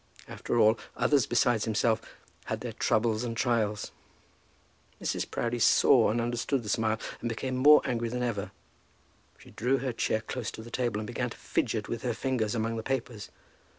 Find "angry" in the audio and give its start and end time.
7.85-8.09